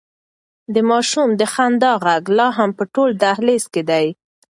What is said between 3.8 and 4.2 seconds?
دی.